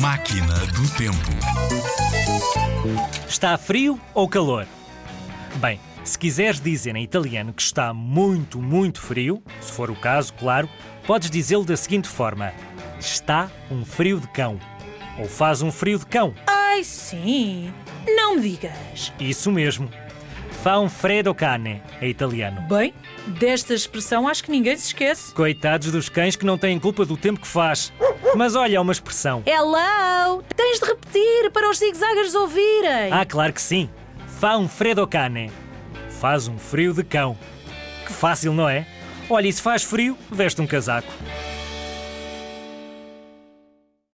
Máquina 0.00 0.54
do 0.54 0.88
Tempo. 0.96 1.30
Está 3.28 3.58
frio 3.58 4.00
ou 4.14 4.26
calor? 4.26 4.66
Bem, 5.56 5.78
se 6.02 6.18
quiseres 6.18 6.58
dizer 6.58 6.96
em 6.96 7.04
italiano 7.04 7.52
que 7.52 7.60
está 7.60 7.92
muito, 7.92 8.62
muito 8.62 8.98
frio, 8.98 9.42
se 9.60 9.70
for 9.70 9.90
o 9.90 9.94
caso, 9.94 10.32
claro, 10.32 10.70
podes 11.06 11.28
dizê-lo 11.28 11.64
da 11.66 11.76
seguinte 11.76 12.08
forma: 12.08 12.50
Está 12.98 13.50
um 13.70 13.84
frio 13.84 14.18
de 14.18 14.28
cão. 14.28 14.58
Ou 15.18 15.28
faz 15.28 15.60
um 15.60 15.70
frio 15.70 15.98
de 15.98 16.06
cão. 16.06 16.34
Ai, 16.46 16.82
sim. 16.82 17.70
Não 18.06 18.36
me 18.36 18.40
digas. 18.40 19.12
Isso 19.20 19.52
mesmo. 19.52 19.90
Fa 20.62 20.78
un 20.78 20.88
freddo 20.88 21.34
cane, 21.34 21.82
é 22.00 22.08
italiano. 22.08 22.62
Bem, 22.68 22.94
desta 23.26 23.74
expressão 23.74 24.26
acho 24.26 24.44
que 24.44 24.50
ninguém 24.50 24.76
se 24.76 24.88
esquece. 24.88 25.34
Coitados 25.34 25.92
dos 25.92 26.08
cães 26.08 26.36
que 26.36 26.44
não 26.46 26.56
têm 26.56 26.78
culpa 26.78 27.04
do 27.04 27.18
tempo 27.18 27.40
que 27.40 27.46
faz. 27.46 27.92
Mas 28.34 28.54
olha, 28.54 28.76
é 28.76 28.80
uma 28.80 28.92
expressão. 28.92 29.42
Hello! 29.46 30.42
Tens 30.56 30.78
de 30.80 30.86
repetir 30.86 31.50
para 31.52 31.68
os 31.68 31.78
zigzaggers 31.78 32.34
ouvirem. 32.34 33.12
Ah, 33.12 33.24
claro 33.26 33.52
que 33.52 33.60
sim. 33.62 33.90
Fa 34.40 34.56
un 34.56 34.68
freddo 34.68 35.06
cane. 35.06 35.50
Faz 36.20 36.48
um 36.48 36.58
frio 36.58 36.92
de 36.94 37.02
cão. 37.02 37.36
Que 38.06 38.12
fácil, 38.12 38.52
não 38.52 38.68
é? 38.68 38.86
Olha, 39.28 39.46
e 39.48 39.52
se 39.52 39.62
faz 39.62 39.82
frio, 39.82 40.16
veste 40.30 40.60
um 40.60 40.66
casaco. 40.66 41.12